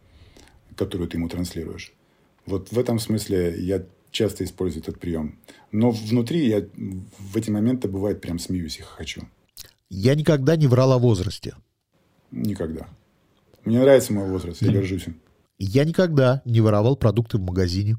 [0.76, 1.94] которую ты ему транслируешь.
[2.44, 5.38] Вот в этом смысле я часто использую этот прием.
[5.72, 6.66] Но внутри я
[7.18, 9.22] в эти моменты, бывает, прям смеюсь и хочу.
[9.88, 11.54] Я никогда не врал о возрасте.
[12.30, 12.86] Никогда.
[13.64, 15.20] Мне нравится мой возраст, я горжусь им.
[15.58, 17.96] Я никогда не воровал продукты в магазине.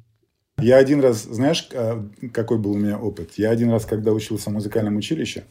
[0.58, 3.34] Я один раз, знаешь, а, какой был у меня опыт?
[3.38, 5.46] Я один раз, когда учился в музыкальном училище,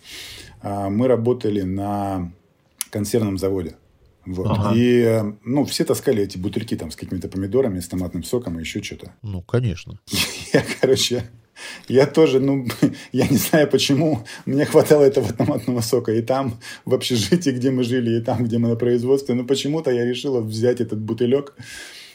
[0.63, 2.33] а, мы работали на
[2.91, 3.77] консервном заводе.
[4.25, 4.47] Вот.
[4.49, 4.73] Ага.
[4.75, 8.83] И, ну, все таскали эти бутыльки там с какими-то помидорами, с томатным соком и еще
[8.83, 9.13] что-то.
[9.23, 9.99] Ну, конечно.
[10.55, 11.25] Я, короче,
[11.89, 12.67] я тоже, ну,
[13.13, 17.85] я не знаю почему, мне хватало этого томатного сока и там, в общежитии, где мы
[17.85, 19.35] жили, и там, где мы на производстве.
[19.35, 21.55] Но почему-то я решила взять этот бутылек.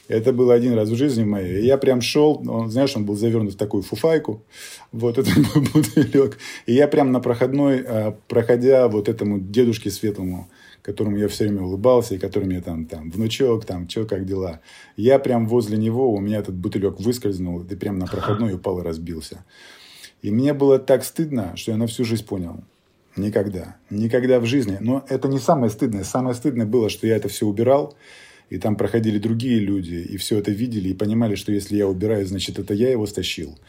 [0.07, 1.63] Это было один раз в жизни моей.
[1.63, 4.43] Я прям шел, он, знаешь, он был завернут в такую фуфайку,
[4.91, 5.35] вот этот
[5.73, 6.39] бутылек.
[6.65, 10.49] И я прям на проходной, а, проходя вот этому дедушке светлому,
[10.89, 14.59] которому я все время улыбался, и которым я там, там, внучок, там, что, как дела.
[14.97, 18.83] Я прям возле него, у меня этот бутылек выскользнул, и прям на проходной упал и
[18.83, 19.45] разбился.
[20.23, 22.63] И мне было так стыдно, что я на всю жизнь понял.
[23.15, 23.77] Никогда.
[23.91, 24.77] Никогда в жизни.
[24.79, 26.03] Но это не самое стыдное.
[26.03, 27.95] Самое стыдное было, что я это все убирал,
[28.49, 32.25] и там проходили другие люди, и все это видели, и понимали, что если я убираю,
[32.25, 33.59] значит, это я его стащил.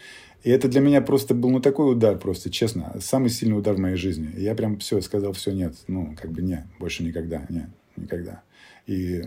[0.43, 3.79] И это для меня просто был ну такой удар просто, честно, самый сильный удар в
[3.79, 4.31] моей жизни.
[4.37, 8.43] И я прям все сказал, все, нет, ну, как бы не, больше никогда, нет, никогда.
[8.87, 9.23] И,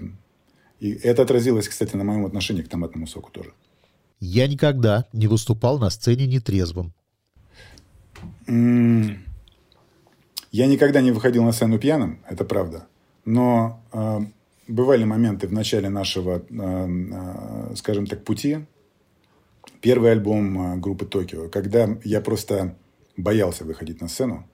[0.80, 3.54] и это отразилось, кстати, на моем отношении к томатному соку тоже.
[4.20, 6.94] Я никогда не выступал на сцене нетрезвым.
[8.48, 12.88] Я никогда не выходил на сцену пьяным, это правда.
[13.26, 14.20] Но э,
[14.68, 18.66] бывали моменты в начале нашего, э, э, скажем так, пути,
[19.84, 22.76] первый альбом э, группы Токио, когда я просто
[23.18, 24.48] боялся выходить на сцену,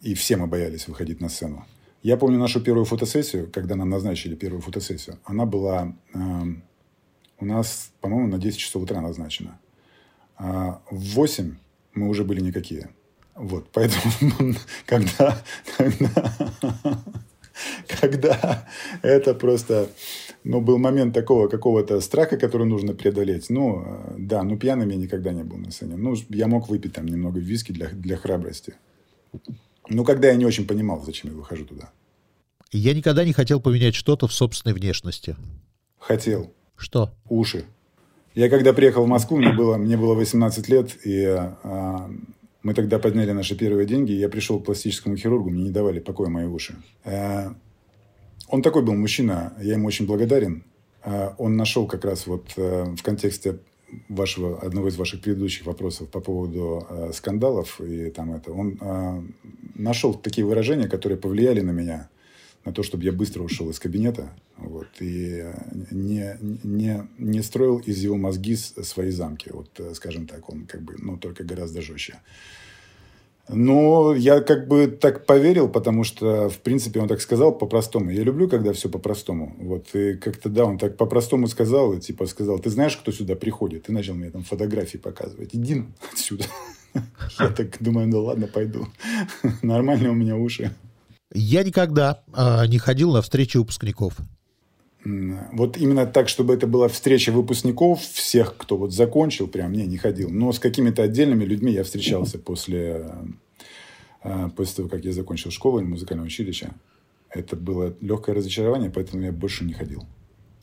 [0.00, 1.66] и все мы боялись выходить на сцену.
[2.02, 5.18] Я помню нашу первую фотосессию, когда нам назначили первую фотосессию.
[5.24, 6.18] Она была э,
[7.40, 9.60] у нас, по-моему, на 10 часов утра назначена.
[10.36, 11.56] А в 8
[11.92, 12.88] мы уже были никакие.
[13.34, 14.54] Вот, поэтому,
[14.86, 15.42] когда,
[15.76, 16.10] когда,
[18.00, 18.68] когда
[19.02, 19.90] это просто
[20.44, 23.48] ну, был момент такого какого-то страха, который нужно преодолеть.
[23.48, 25.96] Ну, э, да, ну, пьяным я никогда не был на сцене.
[25.96, 28.74] Ну, я мог выпить там немного виски для, для храбрости.
[29.88, 31.90] Ну, когда я не очень понимал, зачем я выхожу туда.
[32.70, 35.36] Я никогда не хотел поменять что-то в собственной внешности.
[35.98, 36.52] Хотел.
[36.76, 37.14] Что?
[37.28, 37.64] Уши.
[38.34, 42.10] Я когда приехал в Москву, мне было, мне было 18 лет, и а,
[42.62, 46.28] мы тогда подняли наши первые деньги, я пришел к пластическому хирургу, мне не давали покоя
[46.28, 46.74] мои уши.
[47.04, 47.54] А,
[48.54, 50.62] он такой был мужчина, я ему очень благодарен.
[51.02, 53.58] А, он нашел как раз вот э, в контексте
[54.08, 59.22] вашего, одного из ваших предыдущих вопросов по поводу э, скандалов и там это, он э,
[59.74, 62.08] нашел такие выражения, которые повлияли на меня,
[62.64, 65.44] на то, чтобы я быстро ушел из кабинета, вот, и
[65.90, 70.94] не, не, не строил из его мозги свои замки, вот, скажем так, он как бы,
[70.98, 72.20] ну, только гораздо жестче.
[73.48, 78.10] Ну, я как бы так поверил, потому что, в принципе, он так сказал по-простому.
[78.10, 79.54] Я люблю, когда все по-простому.
[79.58, 83.34] Вот, и как-то, да, он так по-простому сказал, и типа сказал, ты знаешь, кто сюда
[83.34, 83.84] приходит?
[83.84, 85.50] Ты начал мне там фотографии показывать.
[85.52, 86.44] Иди отсюда.
[87.38, 88.88] Я так думаю, ну ладно, пойду.
[89.62, 90.70] Нормально у меня уши.
[91.32, 94.16] Я никогда а, не ходил на встречи выпускников.
[95.04, 99.98] Вот именно так, чтобы это была встреча выпускников, всех, кто вот закончил, прям не, не
[99.98, 100.30] ходил.
[100.30, 103.12] Но с какими-то отдельными людьми я встречался после,
[104.22, 106.70] э, после того, как я закончил школу или музыкальное училище.
[107.28, 110.04] Это было легкое разочарование, поэтому я больше не ходил.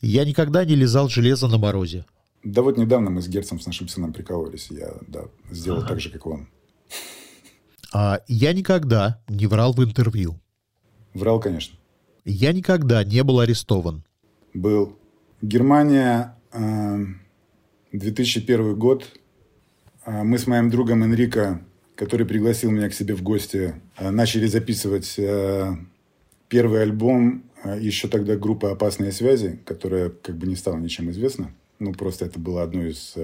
[0.00, 2.04] Я никогда не лизал железо на морозе.
[2.42, 4.68] Да вот недавно мы с Герцем, с нашим сыном прикалывались.
[4.70, 5.88] Я да, сделал ага.
[5.88, 6.48] так же, как он.
[7.92, 10.40] А, я никогда не врал в интервью.
[11.14, 11.78] Врал, конечно.
[12.24, 14.02] Я никогда не был арестован
[14.54, 14.98] был.
[15.40, 16.36] Германия,
[17.92, 19.08] 2001 э, год.
[20.04, 21.60] Э, мы с моим другом Энрико,
[21.94, 25.18] который пригласил меня к себе в гости, э, начали записывать
[26.48, 27.44] первый альбом
[27.78, 31.54] еще тогда группа «Опасные связи», которая как бы не стала ничем известна.
[31.78, 33.14] Ну, просто это было одно из,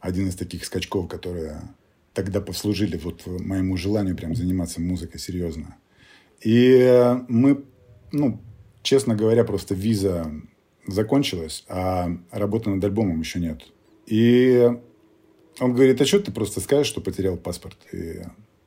[0.00, 1.60] один из таких скачков, которые
[2.14, 5.76] тогда послужили вот моему желанию прям заниматься музыкой серьезно.
[6.42, 7.62] И мы,
[8.10, 8.40] ну,
[8.88, 10.32] честно говоря, просто виза
[10.86, 13.60] закончилась, а работы над альбомом еще нет.
[14.06, 14.66] И
[15.60, 17.76] он говорит, а что ты просто скажешь, что потерял паспорт?
[17.92, 18.22] И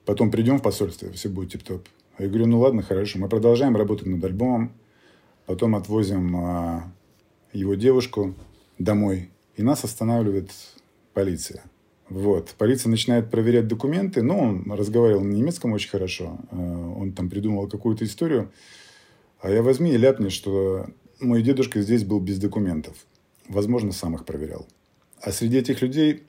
[0.05, 1.87] потом придем в посольство, все будет тип-топ.
[2.19, 3.17] Я говорю, ну ладно, хорошо.
[3.17, 4.73] Мы продолжаем работать над альбомом.
[5.47, 6.93] Потом отвозим а,
[7.51, 8.35] его девушку
[8.77, 9.31] домой.
[9.55, 10.51] И нас останавливает
[11.15, 11.63] полиция.
[12.09, 12.53] Вот.
[12.59, 14.21] Полиция начинает проверять документы.
[14.21, 16.37] Ну, он разговаривал на немецком очень хорошо.
[16.51, 18.51] А, он там придумал какую-то историю.
[19.41, 20.87] А я возьми и ляпни, что
[21.19, 22.95] мой дедушка здесь был без документов.
[23.47, 24.67] Возможно, сам их проверял.
[25.21, 26.23] А среди этих людей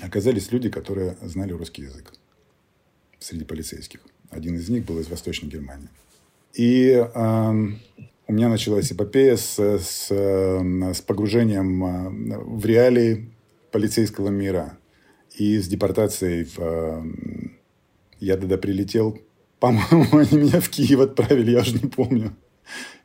[0.00, 2.12] оказались люди, которые знали русский язык.
[3.18, 4.00] Среди полицейских.
[4.30, 5.88] Один из них был из Восточной Германии.
[6.54, 7.50] И э,
[8.28, 13.30] у меня началась эпопея с, с, с погружением э, в реалии
[13.70, 14.78] полицейского мира
[15.36, 16.48] и с депортацией.
[16.56, 17.02] Э,
[18.18, 19.18] я тогда прилетел,
[19.60, 22.32] по-моему, они меня в Киев отправили, я уже не помню.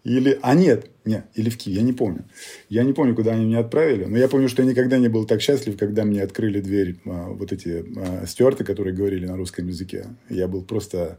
[0.04, 2.26] Или, а нет, нет, или в Киев, я не помню.
[2.70, 5.26] Я не помню, куда они меня отправили, но я помню, что я никогда не был
[5.26, 9.68] так счастлив, когда мне открыли дверь а, вот эти а, стюарты, которые говорили на русском
[9.68, 10.08] языке.
[10.28, 11.18] Я был просто,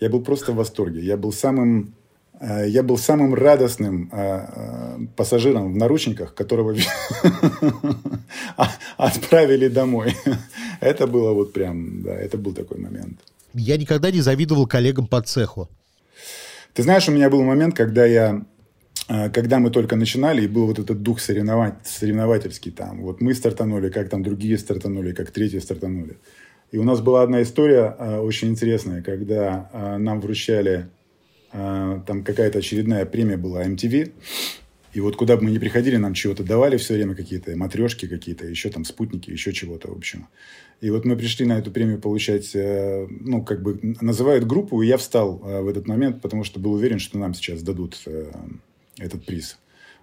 [0.00, 1.00] я был просто в восторге.
[1.00, 1.94] Я был самым,
[2.40, 6.74] а, я был самым радостным а, а, пассажиром в наручниках, которого
[8.56, 10.14] а, отправили домой.
[10.80, 13.20] Это было вот прям, да, это был такой момент.
[13.54, 15.68] Я никогда не завидовал коллегам по цеху.
[16.74, 18.44] Ты знаешь, у меня был момент, когда я
[19.08, 23.02] э, когда мы только начинали, и был вот этот дух соревновать, соревновательский там.
[23.02, 26.16] Вот мы стартанули, как там другие стартанули, как третьи стартанули.
[26.70, 30.88] И у нас была одна история э, очень интересная, когда э, нам вручали,
[31.52, 34.12] э, там какая-то очередная премия была MTV,
[34.92, 38.46] и вот куда бы мы ни приходили, нам чего-то давали все время, какие-то матрешки какие-то,
[38.46, 40.28] еще там спутники, еще чего-то, в общем.
[40.82, 44.86] И вот мы пришли на эту премию получать, э, ну, как бы называют группу, и
[44.86, 48.30] я встал э, в этот момент, потому что был уверен, что нам сейчас дадут э,
[48.98, 49.58] этот приз.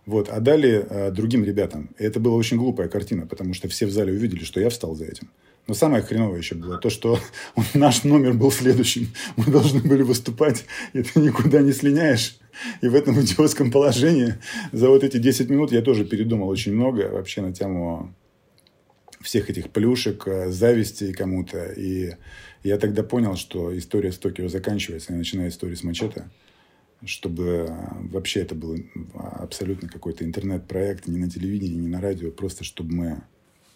[0.06, 1.91] Вот, а дали другим ребятам.
[1.99, 4.95] И это была очень глупая картина, потому что все в зале увидели, что я встал
[4.95, 5.30] за этим.
[5.69, 7.19] Но самое хреновое еще было то, что
[7.75, 9.10] наш номер был следующим.
[9.38, 12.39] Мы должны были выступать, и ты никуда не слиняешь.
[12.82, 14.34] И в этом идиотском положении
[14.71, 18.15] за вот эти 10 минут я тоже передумал очень много вообще на тему
[19.21, 21.65] всех этих плюшек, э, зависти кому-то.
[21.73, 22.15] И
[22.63, 26.32] я тогда понял, что история с Токио заканчивается, я начинаю историю с Мачете,
[27.05, 27.71] чтобы
[28.12, 28.75] вообще это был
[29.13, 33.23] абсолютно какой-то интернет-проект, не на телевидении, не на радио, просто чтобы мы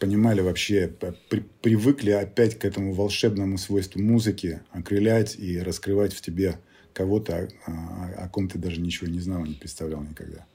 [0.03, 0.93] понимали вообще,
[1.29, 6.55] при, привыкли опять к этому волшебному свойству музыки, окрылять и раскрывать в тебе
[6.91, 10.45] кого-то, о, о, о ком ты даже ничего не знал, не представлял никогда.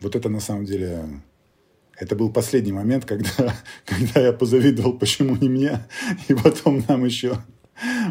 [0.00, 1.04] Вот это на самом деле
[1.96, 3.30] это был последний момент, когда,
[3.84, 5.86] когда я позавидовал, почему не мне.
[6.28, 7.36] И потом нам еще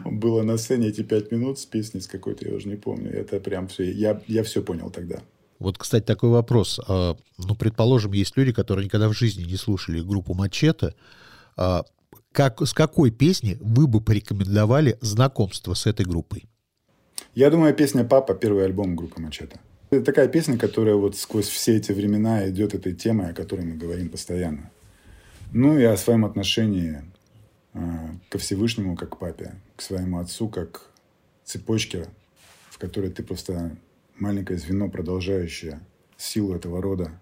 [0.06, 3.12] было на сцене эти пять минут с песней с какой-то, я уже не помню.
[3.12, 3.92] Это прям все.
[3.92, 5.24] Я, я все понял тогда.
[5.60, 6.80] Вот, кстати, такой вопрос.
[6.88, 10.94] А, ну, предположим, есть люди, которые никогда в жизни не слушали группу Мачете.
[11.56, 11.84] А,
[12.32, 16.46] как, с какой песни вы бы порекомендовали знакомство с этой группой?
[17.36, 19.60] Я думаю, песня «Папа»— первый альбом группы Мачете.
[19.90, 23.76] Это такая песня, которая вот сквозь все эти времена идет этой темой, о которой мы
[23.76, 24.72] говорим постоянно.
[25.52, 27.04] Ну и о своем отношении
[27.74, 27.80] э,
[28.30, 30.90] ко Всевышнему, как папе, к своему отцу, как
[31.44, 32.08] цепочке,
[32.72, 33.78] в которой ты просто
[34.24, 35.82] маленькое звено, продолжающее
[36.18, 37.20] силу этого рода,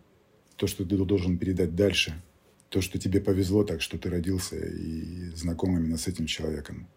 [0.56, 2.22] то, что ты должен передать дальше,
[2.70, 6.88] то, что тебе повезло так, что ты родился и знаком именно с этим человеком,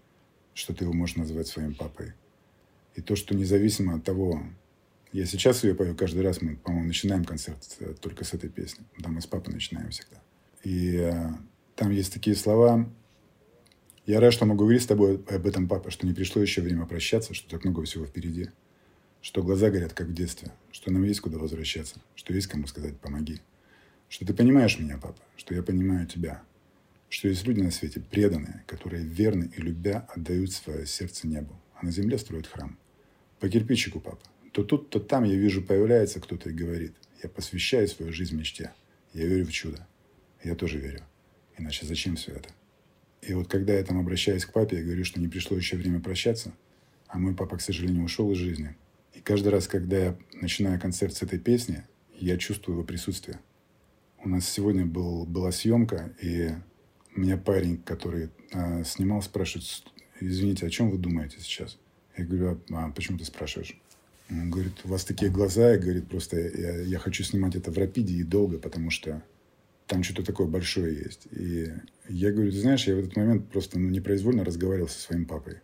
[0.53, 2.12] что ты его можешь назвать своим папой.
[2.95, 4.43] И то, что независимо от того,
[5.12, 6.43] я сейчас ее пою каждый раз.
[6.43, 8.85] Мы, по-моему, начинаем концерт э, только с этой песни.
[8.99, 10.23] Да, мы с папой начинаем всегда.
[10.64, 11.31] И э,
[11.77, 12.88] там есть такие слова.
[14.07, 16.85] Я рад, что могу говорить с тобой об этом, папа, что не пришло еще время
[16.85, 18.51] прощаться, что так много всего впереди.
[19.25, 20.53] Что глаза горят, как в детстве.
[20.71, 21.97] Что нам есть куда возвращаться.
[22.15, 23.41] Что есть кому сказать «помоги».
[24.11, 25.21] Что ты понимаешь меня, папа.
[25.37, 26.43] Что я понимаю тебя.
[27.09, 31.87] Что есть люди на свете преданные, которые верны и любя отдают свое сердце небу, а
[31.87, 32.79] на земле строят храм.
[33.41, 37.89] По кирпичику, папа то тут, то там я вижу, появляется кто-то и говорит, я посвящаю
[37.89, 38.71] свою жизнь мечте,
[39.13, 39.85] я верю в чудо.
[40.45, 41.03] Я тоже верю.
[41.59, 42.51] Иначе зачем все это?
[43.21, 46.01] И вот когда я там обращаюсь к папе, я говорю, что не пришло еще время
[46.01, 46.53] прощаться,
[47.09, 48.77] а мой папа, к сожалению, ушел из жизни.
[49.14, 51.85] И каждый раз, когда я начинаю концерт с этой песни,
[52.18, 53.40] я чувствую его присутствие.
[54.18, 56.50] У нас сегодня был, была съемка, и
[57.14, 59.66] меня парень, который э, снимал, спрашивает,
[60.20, 61.78] извините, о чем вы думаете сейчас?
[62.16, 63.78] Я говорю, а почему ты спрашиваешь?
[64.30, 67.78] Он говорит, у вас такие глаза, и говорит, просто я, я хочу снимать это в
[67.78, 69.22] рапиде и долго, потому что
[69.86, 71.26] там что-то такое большое есть.
[71.30, 71.72] И
[72.09, 75.59] я говорю, ты знаешь, я в этот момент просто ну, непроизвольно разговаривал со своим папой.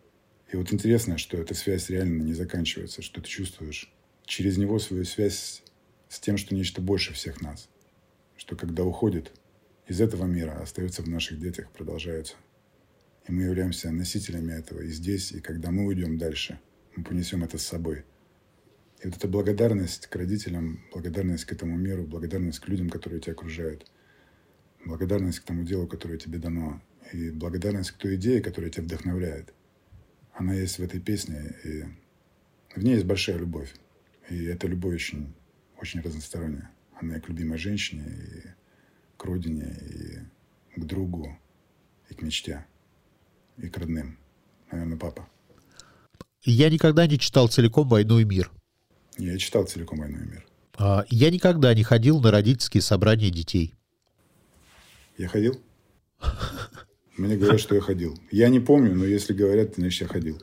[0.51, 3.91] И вот интересно, что эта связь реально не заканчивается, что ты чувствуешь
[4.25, 5.63] через него свою связь
[6.09, 7.69] с тем, что нечто больше всех нас.
[8.37, 9.31] Что когда уходит
[9.87, 12.35] из этого мира, остается в наших детях, продолжается.
[13.27, 16.59] И мы являемся носителями этого и здесь, и когда мы уйдем дальше–
[16.95, 18.03] мы понесем это с собой.
[19.01, 23.33] И вот эта благодарность к родителям, благодарность к этому миру, благодарность к людям, которые тебя
[23.33, 23.89] окружают,
[24.85, 26.81] благодарность к тому делу, которое тебе дано,
[27.13, 29.53] и благодарность к той идее, которая тебя вдохновляет.
[30.41, 31.83] Она есть в этой песне, и
[32.75, 33.71] в ней есть большая любовь.
[34.27, 35.35] И эта любовь очень,
[35.79, 36.71] очень разносторонняя.
[36.99, 38.47] Она и к любимой женщине, и
[39.17, 39.77] к родине,
[40.75, 41.37] и к другу,
[42.09, 42.65] и к мечте,
[43.57, 44.17] и к родным.
[44.71, 45.29] Наверное, папа.
[46.41, 48.49] Я никогда не читал целиком «Войну и мир».
[49.19, 50.47] Я читал целиком «Войну и мир».
[50.73, 53.75] А, я никогда не ходил на родительские собрания детей.
[55.19, 55.61] Я ходил?
[57.21, 58.17] Мне говорят, что я ходил.
[58.31, 60.41] Я не помню, но если говорят, значит, я ходил.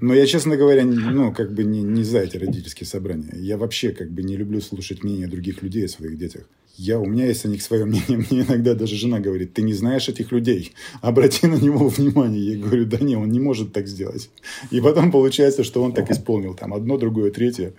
[0.00, 3.34] Но я, честно говоря, ну, как бы не, не за эти родительские собрания.
[3.36, 6.42] Я вообще как бы не люблю слушать мнение других людей о своих детях.
[6.76, 8.18] Я, у меня есть о них свое мнение.
[8.30, 12.56] Мне иногда даже жена говорит, ты не знаешь этих людей, обрати на него внимание.
[12.56, 14.28] Я говорю, да не, он не может так сделать.
[14.70, 16.54] И потом получается, что он так исполнил.
[16.54, 17.72] Там одно, другое, третье.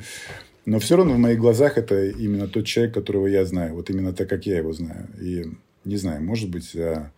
[0.65, 3.75] Но все равно в моих глазах это именно тот человек, которого я знаю.
[3.75, 5.07] Вот именно так, как я его знаю.
[5.21, 5.51] И
[5.85, 7.11] не знаю, может быть, а,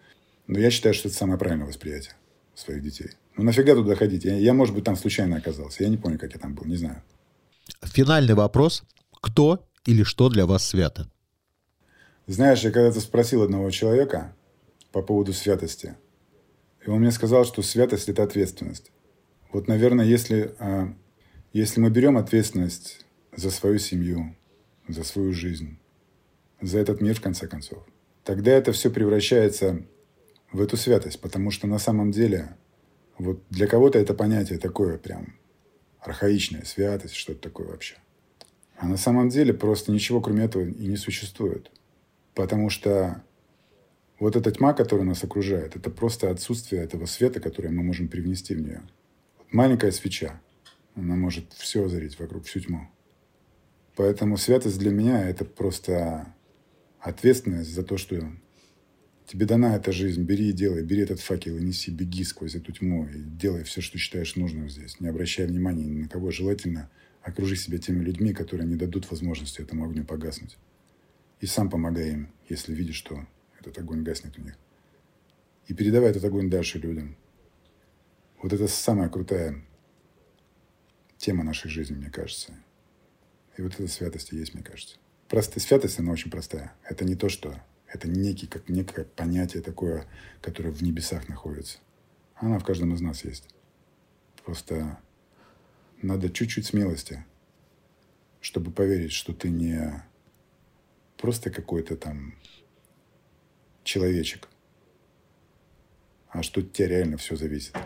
[0.48, 2.14] но я считаю, что это самое правильное восприятие
[2.54, 3.12] своих детей.
[3.38, 4.24] Ну нафига туда ходить?
[4.24, 5.84] Я, я, может быть, там случайно оказался.
[5.84, 7.02] Я не помню, как я там был, не знаю.
[7.84, 8.84] Финальный вопрос.
[9.22, 11.10] Кто или что для вас свято?
[12.28, 14.36] Знаешь, я когда-то спросил одного человека
[14.92, 15.96] по поводу святости,
[16.86, 18.92] и он мне сказал, что святость– это ответственность.
[19.52, 20.94] Вот, наверное, если, а,
[21.54, 24.36] если мы берем ответственность за свою семью,
[24.88, 25.78] за свою жизнь,
[26.62, 27.84] за этот мир, в конце концов,
[28.24, 29.86] тогда это все превращается
[30.56, 32.56] в эту святость, потому что на самом деле
[33.18, 35.36] вот для кого-то это понятие такое прям
[36.00, 37.96] архаичное, святость, что-то такое вообще.
[38.78, 41.72] А на самом деле просто ничего кроме этого и не существует.
[42.34, 43.22] Потому что
[44.20, 48.56] вот эта тьма, которая нас окружает, это просто отсутствие этого света, который мы можем привнести
[48.56, 48.82] в нее.
[49.52, 50.42] маленькая свеча,
[50.96, 52.90] она может все озарить вокруг, всю тьму.
[53.96, 56.34] Поэтому святость для меня– это просто
[57.00, 58.16] ответственность за то, что
[59.26, 62.72] тебе дана эта жизнь, бери и делай, бери этот факел и неси, беги сквозь эту
[62.72, 66.32] тьму и делай все, что считаешь нужным здесь, не обращая внимания ни на кого.
[66.32, 66.90] Желательно
[67.22, 70.58] окружи себя теми людьми, которые не дадут возможности этому огню погаснуть.
[71.42, 73.26] И сам помогай им, если видишь, что
[73.60, 74.56] этот огонь гаснет у них.
[75.68, 77.18] И передавай этот огонь дальше людям.
[78.42, 79.66] Вот это самая крутая
[81.18, 82.54] тема нашей жизни, мне кажется.
[83.58, 84.98] И вот эта святость и есть, мне кажется.
[85.28, 86.74] Простая святость, она очень простая.
[86.84, 87.56] Это не то, что...
[87.96, 90.06] Это некий, как некое понятие такое,
[90.42, 91.78] которое в небесах находится.
[92.36, 93.48] Она в каждом из нас есть.
[94.44, 95.00] Просто
[96.02, 97.26] надо чуть-чуть смелости,
[98.42, 100.04] чтобы поверить, что ты не
[101.16, 102.36] просто какой-то там
[103.86, 104.50] человечек,
[106.28, 107.78] а что от тебя реально все зависит.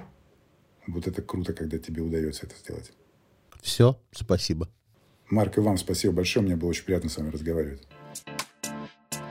[0.87, 2.91] Вот это круто, когда тебе удается это сделать.
[3.61, 4.67] Все, спасибо.
[5.29, 6.43] Марк, и вам спасибо большое.
[6.43, 7.87] Мне было очень приятно с вами разговаривать.